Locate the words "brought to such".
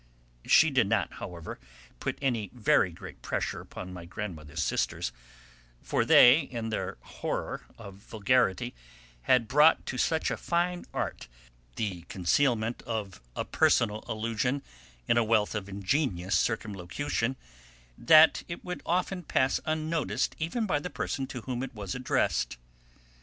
9.47-10.31